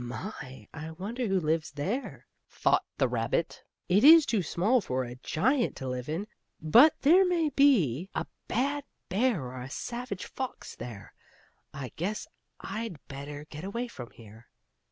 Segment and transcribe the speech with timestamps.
[0.03, 0.67] "My!
[0.73, 3.63] I wonder who lives there?" thought the rabbit.
[3.87, 6.25] "It is too small for a giant to live in,
[6.59, 11.13] but there may be a bad bear or a savage fox in there.
[11.71, 12.27] I guess
[12.59, 14.47] I'd better get away from here."